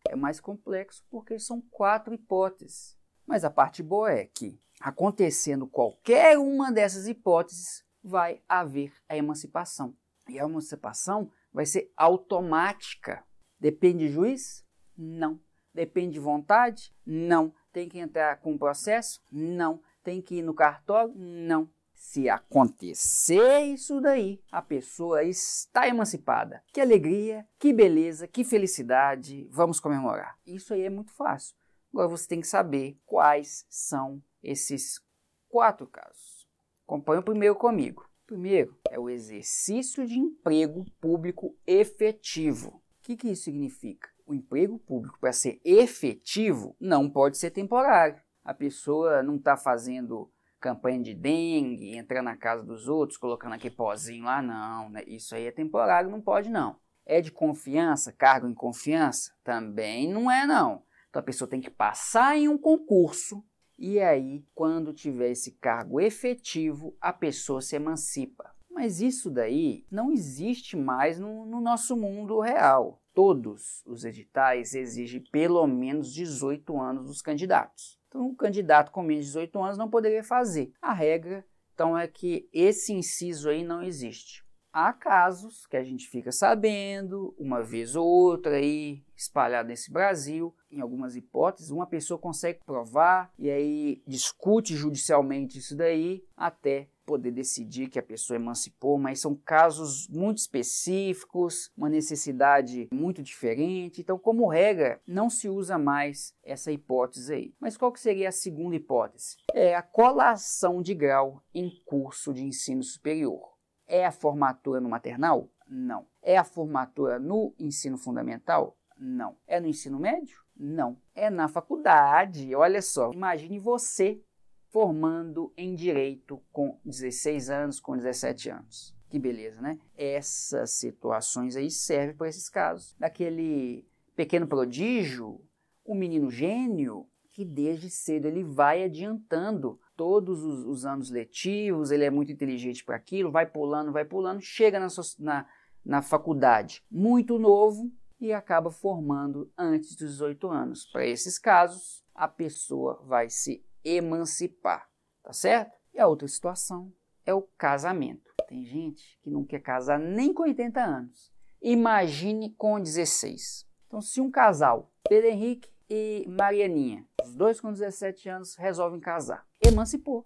é 0.08 0.16
mais 0.16 0.40
complexo 0.40 1.04
porque 1.10 1.38
são 1.38 1.60
quatro 1.70 2.14
hipóteses. 2.14 2.98
Mas 3.30 3.44
a 3.44 3.50
parte 3.50 3.80
boa 3.80 4.10
é 4.10 4.24
que, 4.24 4.60
acontecendo 4.80 5.64
qualquer 5.64 6.36
uma 6.36 6.72
dessas 6.72 7.06
hipóteses, 7.06 7.84
vai 8.02 8.42
haver 8.48 8.92
a 9.08 9.16
emancipação. 9.16 9.96
E 10.28 10.36
a 10.40 10.42
emancipação 10.42 11.30
vai 11.52 11.64
ser 11.64 11.92
automática. 11.96 13.24
Depende 13.60 14.08
de 14.08 14.12
juiz? 14.12 14.66
Não. 14.98 15.40
Depende 15.72 16.14
de 16.14 16.18
vontade? 16.18 16.92
Não. 17.06 17.54
Tem 17.72 17.88
que 17.88 18.00
entrar 18.00 18.40
com 18.40 18.58
processo? 18.58 19.22
Não. 19.30 19.80
Tem 20.02 20.20
que 20.20 20.38
ir 20.38 20.42
no 20.42 20.52
cartório? 20.52 21.14
Não. 21.14 21.70
Se 21.94 22.28
acontecer 22.28 23.60
isso 23.60 24.00
daí, 24.00 24.42
a 24.50 24.60
pessoa 24.60 25.22
está 25.22 25.86
emancipada. 25.86 26.64
Que 26.72 26.80
alegria, 26.80 27.46
que 27.60 27.72
beleza, 27.72 28.26
que 28.26 28.42
felicidade, 28.42 29.48
vamos 29.52 29.78
comemorar. 29.78 30.36
Isso 30.44 30.74
aí 30.74 30.82
é 30.82 30.90
muito 30.90 31.12
fácil. 31.12 31.59
Agora 31.92 32.08
você 32.08 32.28
tem 32.28 32.40
que 32.40 32.46
saber 32.46 32.98
quais 33.04 33.66
são 33.68 34.22
esses 34.42 35.00
quatro 35.48 35.86
casos. 35.86 36.46
Acompanhe 36.86 37.20
o 37.20 37.24
primeiro 37.24 37.56
comigo. 37.56 38.08
Primeiro 38.26 38.78
é 38.88 38.98
o 38.98 39.10
exercício 39.10 40.06
de 40.06 40.18
emprego 40.18 40.84
público 41.00 41.56
efetivo. 41.66 42.68
O 42.68 42.82
que, 43.02 43.16
que 43.16 43.28
isso 43.28 43.44
significa? 43.44 44.08
O 44.24 44.32
emprego 44.32 44.78
público, 44.78 45.18
para 45.18 45.32
ser 45.32 45.60
efetivo, 45.64 46.76
não 46.78 47.10
pode 47.10 47.38
ser 47.38 47.50
temporário. 47.50 48.22
A 48.44 48.54
pessoa 48.54 49.22
não 49.22 49.36
está 49.36 49.56
fazendo 49.56 50.32
campanha 50.60 51.02
de 51.02 51.14
dengue, 51.14 51.96
entrar 51.96 52.22
na 52.22 52.36
casa 52.36 52.62
dos 52.62 52.86
outros, 52.86 53.18
colocando 53.18 53.54
aquele 53.54 53.74
pozinho 53.74 54.24
lá, 54.24 54.40
não, 54.40 54.90
né? 54.90 55.02
Isso 55.06 55.34
aí 55.34 55.46
é 55.46 55.50
temporário, 55.50 56.10
não 56.10 56.20
pode 56.20 56.50
não. 56.50 56.76
É 57.04 57.20
de 57.20 57.32
confiança, 57.32 58.12
cargo 58.12 58.46
em 58.46 58.54
confiança? 58.54 59.32
Também 59.42 60.08
não 60.08 60.30
é 60.30 60.46
não. 60.46 60.84
Então 61.10 61.20
a 61.20 61.24
pessoa 61.24 61.48
tem 61.50 61.60
que 61.60 61.70
passar 61.70 62.38
em 62.38 62.48
um 62.48 62.56
concurso 62.56 63.44
e 63.82 63.98
aí, 63.98 64.44
quando 64.54 64.92
tiver 64.92 65.30
esse 65.30 65.52
cargo 65.52 65.98
efetivo, 65.98 66.94
a 67.00 67.14
pessoa 67.14 67.62
se 67.62 67.76
emancipa. 67.76 68.54
Mas 68.70 69.00
isso 69.00 69.30
daí 69.30 69.86
não 69.90 70.12
existe 70.12 70.76
mais 70.76 71.18
no, 71.18 71.46
no 71.46 71.62
nosso 71.62 71.96
mundo 71.96 72.40
real. 72.40 73.02
Todos 73.14 73.82
os 73.86 74.04
editais 74.04 74.74
exigem 74.74 75.24
pelo 75.32 75.66
menos 75.66 76.12
18 76.12 76.78
anos 76.78 77.06
dos 77.06 77.22
candidatos. 77.22 77.98
Então, 78.06 78.26
um 78.26 78.34
candidato 78.34 78.92
com 78.92 79.02
menos 79.02 79.24
de 79.24 79.32
18 79.32 79.62
anos 79.62 79.78
não 79.78 79.88
poderia 79.88 80.22
fazer. 80.22 80.74
A 80.82 80.92
regra, 80.92 81.42
então, 81.72 81.96
é 81.96 82.06
que 82.06 82.50
esse 82.52 82.92
inciso 82.92 83.48
aí 83.48 83.64
não 83.64 83.82
existe. 83.82 84.44
Há 84.72 84.92
casos 84.92 85.66
que 85.66 85.76
a 85.76 85.82
gente 85.82 86.08
fica 86.08 86.30
sabendo, 86.30 87.34
uma 87.36 87.62
vez 87.62 87.96
ou 87.96 88.06
outra 88.06 88.56
aí, 88.56 89.02
espalhado 89.16 89.68
nesse 89.68 89.92
Brasil, 89.92 90.54
em 90.70 90.80
algumas 90.80 91.16
hipóteses, 91.16 91.72
uma 91.72 91.86
pessoa 91.86 92.18
consegue 92.18 92.60
provar 92.64 93.32
e 93.36 93.50
aí 93.50 94.02
discute 94.06 94.76
judicialmente 94.76 95.58
isso 95.58 95.76
daí 95.76 96.24
até 96.36 96.88
poder 97.10 97.32
decidir 97.32 97.88
que 97.88 97.98
a 97.98 98.02
pessoa 98.04 98.36
emancipou, 98.36 98.96
mas 98.96 99.18
são 99.18 99.34
casos 99.34 100.06
muito 100.06 100.38
específicos, 100.38 101.68
uma 101.76 101.88
necessidade 101.88 102.88
muito 102.92 103.20
diferente. 103.20 104.00
Então, 104.00 104.16
como 104.16 104.46
regra, 104.46 105.00
não 105.04 105.28
se 105.28 105.48
usa 105.48 105.76
mais 105.76 106.32
essa 106.44 106.70
hipótese 106.70 107.34
aí. 107.34 107.54
Mas 107.58 107.76
qual 107.76 107.90
que 107.90 107.98
seria 107.98 108.28
a 108.28 108.32
segunda 108.32 108.76
hipótese? 108.76 109.36
É 109.52 109.74
a 109.74 109.82
colação 109.82 110.80
de 110.80 110.94
grau 110.94 111.42
em 111.52 111.82
curso 111.84 112.32
de 112.32 112.44
ensino 112.44 112.84
superior. 112.84 113.49
É 113.92 114.06
a 114.06 114.12
formatura 114.12 114.80
no 114.80 114.88
maternal? 114.88 115.50
Não. 115.68 116.06
É 116.22 116.38
a 116.38 116.44
formatura 116.44 117.18
no 117.18 117.52
ensino 117.58 117.98
fundamental? 117.98 118.78
Não. 118.96 119.36
É 119.48 119.58
no 119.58 119.66
ensino 119.66 119.98
médio? 119.98 120.40
Não. 120.56 120.96
É 121.12 121.28
na 121.28 121.48
faculdade. 121.48 122.54
Olha 122.54 122.80
só, 122.80 123.10
imagine 123.12 123.58
você 123.58 124.22
formando 124.68 125.52
em 125.56 125.74
direito 125.74 126.40
com 126.52 126.78
16 126.84 127.50
anos, 127.50 127.80
com 127.80 127.96
17 127.96 128.50
anos. 128.50 128.94
Que 129.08 129.18
beleza, 129.18 129.60
né? 129.60 129.76
Essas 129.96 130.70
situações 130.70 131.56
aí 131.56 131.68
servem 131.68 132.14
para 132.14 132.28
esses 132.28 132.48
casos. 132.48 132.94
Daquele 132.96 133.84
pequeno 134.14 134.46
prodígio, 134.46 135.40
o 135.84 135.96
menino 135.96 136.30
gênio, 136.30 137.08
que 137.32 137.44
desde 137.44 137.90
cedo 137.90 138.26
ele 138.26 138.44
vai 138.44 138.84
adiantando 138.84 139.80
todos 140.00 140.42
os, 140.42 140.64
os 140.64 140.86
anos 140.86 141.10
letivos, 141.10 141.90
ele 141.90 142.04
é 142.04 142.08
muito 142.08 142.32
inteligente 142.32 142.82
para 142.82 142.96
aquilo, 142.96 143.30
vai 143.30 143.44
pulando, 143.44 143.92
vai 143.92 144.02
pulando, 144.02 144.40
chega 144.40 144.80
na, 144.80 144.86
na, 145.18 145.46
na 145.84 146.00
faculdade 146.00 146.82
muito 146.90 147.38
novo 147.38 147.92
e 148.18 148.32
acaba 148.32 148.70
formando 148.70 149.52
antes 149.58 149.94
dos 149.94 150.12
18 150.12 150.48
anos. 150.48 150.86
Para 150.86 151.04
esses 151.04 151.38
casos, 151.38 152.02
a 152.14 152.26
pessoa 152.26 153.04
vai 153.06 153.28
se 153.28 153.62
emancipar, 153.84 154.88
tá 155.22 155.34
certo? 155.34 155.76
E 155.92 156.00
a 156.00 156.06
outra 156.06 156.26
situação 156.26 156.90
é 157.26 157.34
o 157.34 157.42
casamento. 157.58 158.32
Tem 158.48 158.64
gente 158.64 159.20
que 159.22 159.28
não 159.28 159.44
quer 159.44 159.60
casar 159.60 159.98
nem 159.98 160.32
com 160.32 160.44
80 160.44 160.80
anos. 160.80 161.30
Imagine 161.60 162.54
com 162.56 162.80
16. 162.80 163.66
Então, 163.86 164.00
se 164.00 164.18
um 164.18 164.30
casal, 164.30 164.90
Pedro 165.06 165.28
Henrique 165.28 165.68
e 165.90 166.24
Marianinha, 166.28 167.04
os 167.20 167.34
dois 167.34 167.60
com 167.60 167.72
17 167.72 168.28
anos, 168.28 168.54
resolvem 168.54 169.00
casar, 169.00 169.44
emancipou. 169.60 170.24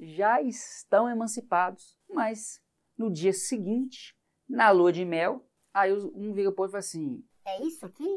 Já 0.00 0.40
estão 0.40 1.08
emancipados, 1.08 1.98
mas 2.08 2.62
no 2.96 3.12
dia 3.12 3.32
seguinte, 3.32 4.16
na 4.48 4.70
lua 4.70 4.90
de 4.90 5.04
mel, 5.04 5.46
aí 5.74 5.92
um 5.92 6.32
vira 6.32 6.50
pro 6.50 6.62
outro 6.62 6.70
e 6.70 6.72
fala 6.72 6.78
assim: 6.78 7.24
É 7.44 7.62
isso 7.62 7.84
aqui? 7.84 8.08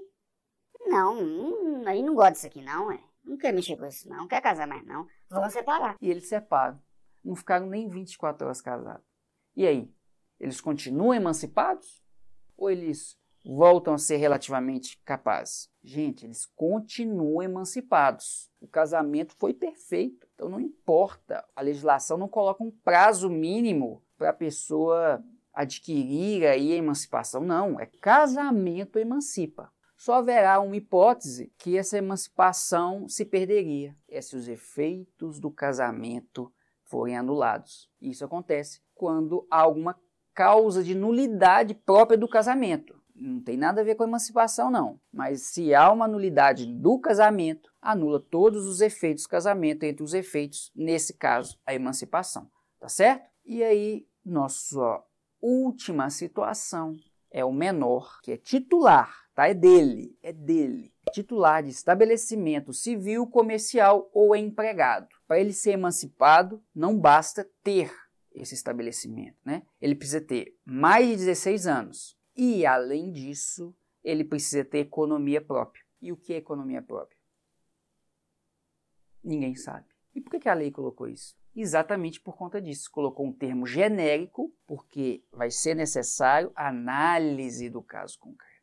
Não, 0.87 1.21
não, 1.21 1.87
aí 1.87 2.01
não 2.01 2.15
gosta 2.15 2.31
disso 2.31 2.47
aqui, 2.47 2.61
não, 2.61 2.91
é. 2.91 3.03
Não 3.23 3.37
quer 3.37 3.51
mexer 3.51 3.75
com 3.75 3.85
isso, 3.85 4.07
não, 4.07 4.17
não 4.17 4.27
quer 4.27 4.41
casar 4.41 4.65
mais, 4.65 4.85
não. 4.85 5.05
Vamos 5.29 5.51
separar. 5.51 5.97
E 5.99 6.09
eles 6.09 6.29
separam. 6.29 6.81
Não 7.23 7.35
ficaram 7.35 7.67
nem 7.67 7.89
24 7.89 8.45
horas 8.45 8.61
casados. 8.61 9.05
E 9.55 9.67
aí? 9.67 9.91
Eles 10.39 10.61
continuam 10.61 11.13
emancipados? 11.13 12.03
Ou 12.55 12.69
eles 12.69 13.17
voltam 13.43 13.93
a 13.93 13.97
ser 13.97 14.17
relativamente 14.17 15.01
capazes? 15.03 15.69
Gente, 15.85 16.25
eles 16.25 16.45
continuam 16.45 17.43
emancipados. 17.43 18.49
O 18.59 18.67
casamento 18.67 19.35
foi 19.37 19.53
perfeito. 19.53 20.27
Então 20.33 20.49
não 20.49 20.59
importa. 20.59 21.45
A 21.55 21.61
legislação 21.61 22.17
não 22.17 22.27
coloca 22.27 22.63
um 22.63 22.71
prazo 22.71 23.29
mínimo 23.29 24.03
para 24.17 24.31
a 24.31 24.33
pessoa 24.33 25.23
adquirir 25.53 26.45
aí 26.45 26.73
a 26.73 26.75
emancipação. 26.75 27.41
Não, 27.41 27.79
é 27.79 27.85
casamento 27.85 28.97
emancipa 28.97 29.71
só 29.97 30.15
haverá 30.15 30.59
uma 30.59 30.75
hipótese 30.75 31.51
que 31.57 31.77
essa 31.77 31.97
emancipação 31.97 33.07
se 33.07 33.25
perderia, 33.25 33.95
é 34.09 34.21
se 34.21 34.35
os 34.35 34.47
efeitos 34.47 35.39
do 35.39 35.49
casamento 35.49 36.53
forem 36.83 37.17
anulados. 37.17 37.89
Isso 38.01 38.23
acontece 38.23 38.81
quando 38.93 39.47
há 39.49 39.61
alguma 39.61 39.99
causa 40.33 40.83
de 40.83 40.93
nulidade 40.93 41.73
própria 41.73 42.17
do 42.17 42.27
casamento. 42.27 43.01
Não 43.15 43.39
tem 43.39 43.55
nada 43.55 43.81
a 43.81 43.83
ver 43.83 43.95
com 43.95 44.03
a 44.03 44.07
emancipação, 44.07 44.69
não. 44.69 44.99
Mas 45.11 45.43
se 45.43 45.73
há 45.73 45.91
uma 45.91 46.07
nulidade 46.07 46.65
do 46.65 46.99
casamento, 46.99 47.71
anula 47.81 48.19
todos 48.19 48.65
os 48.65 48.81
efeitos 48.81 49.23
do 49.23 49.29
casamento, 49.29 49.83
entre 49.83 50.03
os 50.03 50.13
efeitos, 50.13 50.71
nesse 50.75 51.13
caso, 51.13 51.57
a 51.65 51.73
emancipação. 51.73 52.49
Tá 52.79 52.89
certo? 52.89 53.29
E 53.45 53.63
aí, 53.63 54.05
nossa 54.25 55.01
última 55.41 56.09
situação 56.09 56.95
é 57.31 57.45
o 57.45 57.53
menor, 57.53 58.19
que 58.21 58.33
é 58.33 58.37
titular 58.37 59.25
tá? 59.35 59.47
É 59.47 59.53
dele, 59.53 60.17
é 60.23 60.31
dele. 60.31 60.93
Titular 61.11 61.61
de 61.61 61.69
estabelecimento 61.69 62.73
civil, 62.73 63.27
comercial 63.27 64.09
ou 64.13 64.35
empregado. 64.35 65.09
Para 65.27 65.39
ele 65.39 65.53
ser 65.53 65.71
emancipado, 65.71 66.63
não 66.73 66.97
basta 66.97 67.47
ter 67.63 67.93
esse 68.33 68.55
estabelecimento, 68.55 69.37
né? 69.45 69.63
Ele 69.79 69.95
precisa 69.95 70.21
ter 70.21 70.57
mais 70.65 71.07
de 71.07 71.17
16 71.17 71.67
anos. 71.67 72.14
E, 72.35 72.65
além 72.65 73.11
disso, 73.11 73.75
ele 74.03 74.23
precisa 74.23 74.63
ter 74.65 74.79
economia 74.79 75.41
própria. 75.41 75.83
E 76.01 76.11
o 76.11 76.17
que 76.17 76.33
é 76.33 76.37
economia 76.37 76.81
própria? 76.81 77.17
Ninguém 79.23 79.55
sabe. 79.55 79.87
E 80.13 80.21
por 80.21 80.39
que 80.39 80.47
a 80.47 80.53
lei 80.53 80.71
colocou 80.71 81.07
isso? 81.07 81.35
Exatamente 81.55 82.19
por 82.19 82.35
conta 82.35 82.61
disso. 82.61 82.91
Colocou 82.91 83.25
um 83.25 83.33
termo 83.33 83.65
genérico, 83.65 84.53
porque 84.67 85.23
vai 85.31 85.49
ser 85.49 85.75
necessário 85.75 86.51
análise 86.55 87.69
do 87.69 87.81
caso 87.81 88.19
concreto 88.19 88.55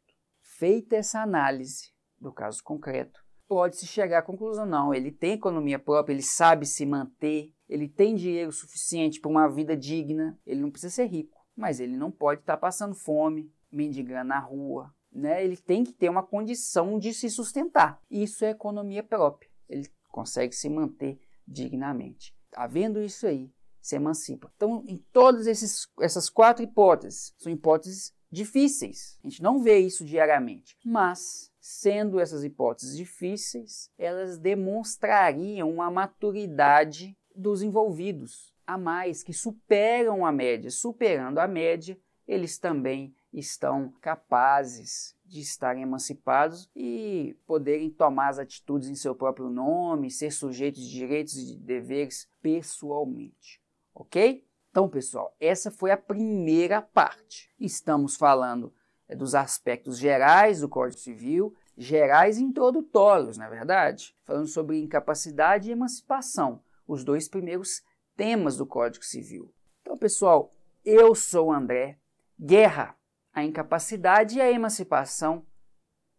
feita 0.62 0.94
essa 0.94 1.20
análise 1.20 1.92
do 2.20 2.32
caso 2.32 2.62
concreto, 2.62 3.20
pode-se 3.48 3.84
chegar 3.84 4.18
à 4.18 4.22
conclusão: 4.22 4.64
não, 4.64 4.94
ele 4.94 5.10
tem 5.10 5.32
economia 5.32 5.76
própria, 5.76 6.14
ele 6.14 6.22
sabe 6.22 6.64
se 6.64 6.86
manter, 6.86 7.52
ele 7.68 7.88
tem 7.88 8.14
dinheiro 8.14 8.52
suficiente 8.52 9.20
para 9.20 9.28
uma 9.28 9.48
vida 9.48 9.76
digna, 9.76 10.38
ele 10.46 10.60
não 10.60 10.70
precisa 10.70 10.94
ser 10.94 11.06
rico, 11.06 11.36
mas 11.56 11.80
ele 11.80 11.96
não 11.96 12.12
pode 12.12 12.42
estar 12.42 12.56
passando 12.58 12.94
fome, 12.94 13.52
mendigando 13.72 14.28
na 14.28 14.38
rua. 14.38 14.94
Né? 15.10 15.44
Ele 15.44 15.56
tem 15.56 15.84
que 15.84 15.92
ter 15.92 16.08
uma 16.08 16.22
condição 16.22 16.98
de 16.98 17.12
se 17.12 17.28
sustentar. 17.30 18.00
Isso 18.10 18.44
é 18.44 18.50
economia 18.50 19.02
própria. 19.02 19.50
Ele 19.68 19.88
consegue 20.08 20.54
se 20.54 20.68
manter 20.68 21.18
dignamente. 21.46 22.34
Havendo 22.54 23.00
isso 23.00 23.26
aí, 23.26 23.50
se 23.80 23.96
emancipa. 23.96 24.50
Então, 24.54 24.84
em 24.86 24.98
todas 25.12 25.46
esses, 25.46 25.88
essas 26.00 26.30
quatro 26.30 26.62
hipóteses, 26.62 27.34
são 27.38 27.52
hipóteses 27.52 28.14
difíceis. 28.30 29.18
A 29.22 29.28
gente 29.28 29.42
não 29.42 29.62
vê 29.62 29.78
isso 29.78 30.04
diariamente, 30.04 30.76
mas 30.84 31.50
sendo 31.60 32.18
essas 32.18 32.44
hipóteses 32.44 32.96
difíceis, 32.96 33.90
elas 33.98 34.38
demonstrariam 34.38 35.70
uma 35.70 35.90
maturidade 35.90 37.16
dos 37.34 37.62
envolvidos 37.62 38.52
a 38.66 38.78
mais 38.78 39.22
que 39.22 39.32
superam 39.32 40.24
a 40.24 40.32
média. 40.32 40.70
Superando 40.70 41.38
a 41.38 41.46
média, 41.46 41.98
eles 42.26 42.58
também 42.58 43.14
estão 43.32 43.92
capazes 44.00 45.16
de 45.24 45.40
estarem 45.40 45.82
emancipados 45.82 46.70
e 46.76 47.36
poderem 47.46 47.88
tomar 47.88 48.28
as 48.28 48.38
atitudes 48.38 48.88
em 48.88 48.94
seu 48.94 49.14
próprio 49.14 49.48
nome, 49.48 50.10
ser 50.10 50.30
sujeitos 50.30 50.82
de 50.82 50.90
direitos 50.90 51.36
e 51.36 51.46
de 51.46 51.56
deveres 51.56 52.28
pessoalmente. 52.42 53.60
Ok? 53.94 54.46
Então, 54.70 54.88
pessoal, 54.88 55.34
essa 55.40 55.70
foi 55.70 55.90
a 55.90 55.96
primeira 55.96 56.82
parte. 56.82 57.50
Estamos 57.58 58.16
falando 58.16 58.72
é, 59.08 59.16
dos 59.16 59.34
aspectos 59.34 59.98
gerais 59.98 60.60
do 60.60 60.68
Código 60.68 61.00
Civil, 61.00 61.54
gerais 61.76 62.38
e 62.38 62.42
introdutórios, 62.42 63.38
na 63.38 63.46
é 63.46 63.50
verdade, 63.50 64.14
falando 64.24 64.46
sobre 64.46 64.80
incapacidade 64.80 65.68
e 65.68 65.72
emancipação, 65.72 66.62
os 66.86 67.04
dois 67.04 67.28
primeiros 67.28 67.82
temas 68.16 68.56
do 68.56 68.66
Código 68.66 69.04
Civil. 69.04 69.52
Então, 69.80 69.96
pessoal, 69.96 70.54
eu 70.84 71.14
sou 71.14 71.48
o 71.48 71.52
André. 71.52 71.98
Guerra, 72.38 72.96
a 73.32 73.42
incapacidade 73.42 74.36
e 74.36 74.40
a 74.40 74.50
emancipação. 74.50 75.46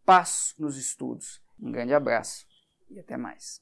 Passo 0.05 0.53
nos 0.59 0.77
estudos. 0.77 1.41
Um 1.59 1.71
grande 1.71 1.93
abraço 1.93 2.45
e 2.89 2.99
até 2.99 3.15
mais. 3.15 3.61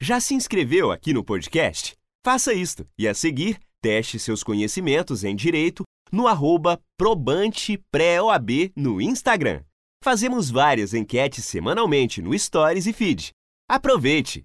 Já 0.00 0.20
se 0.20 0.34
inscreveu 0.34 0.90
aqui 0.90 1.12
no 1.12 1.24
podcast? 1.24 1.96
Faça 2.24 2.52
isto 2.52 2.86
e 2.98 3.06
a 3.06 3.14
seguir 3.14 3.60
Teste 3.80 4.18
seus 4.18 4.42
conhecimentos 4.42 5.22
em 5.22 5.36
direito 5.36 5.84
no 6.10 6.26
arroba 6.26 6.80
probantepré-OAB 6.98 8.72
no 8.74 9.00
Instagram. 9.00 9.62
Fazemos 10.02 10.50
várias 10.50 10.92
enquetes 10.92 11.44
semanalmente 11.44 12.20
no 12.20 12.36
Stories 12.36 12.86
e 12.86 12.92
Feed. 12.92 13.30
Aproveite! 13.68 14.44